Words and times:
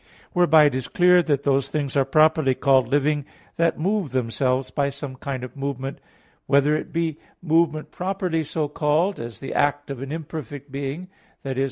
Whereby 0.33 0.63
it 0.65 0.73
is 0.73 0.87
clear 0.87 1.21
that 1.21 1.43
those 1.43 1.69
things 1.69 1.95
are 1.95 2.05
properly 2.05 2.55
called 2.55 2.87
living 2.87 3.23
that 3.57 3.77
move 3.77 4.09
themselves 4.13 4.71
by 4.71 4.89
some 4.89 5.15
kind 5.15 5.43
of 5.43 5.55
movement, 5.55 5.99
whether 6.47 6.75
it 6.75 6.91
be 6.91 7.19
movement 7.39 7.91
properly 7.91 8.43
so 8.43 8.67
called, 8.67 9.19
as 9.19 9.37
the 9.39 9.53
act 9.53 9.91
of 9.91 10.01
an 10.01 10.11
imperfect 10.11 10.71
being, 10.71 11.07
i.e. 11.45 11.55